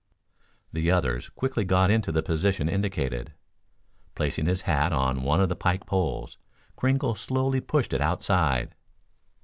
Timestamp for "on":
4.91-5.21